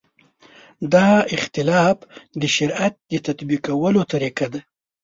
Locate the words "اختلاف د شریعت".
1.35-2.95